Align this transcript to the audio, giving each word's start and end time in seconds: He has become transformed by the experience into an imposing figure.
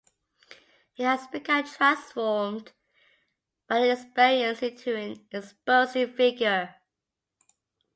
He 0.93 1.03
has 1.03 1.27
become 1.27 1.63
transformed 1.63 2.71
by 3.67 3.81
the 3.81 3.91
experience 3.91 4.63
into 4.63 4.95
an 4.95 5.23
imposing 5.31 6.11
figure. 6.15 6.73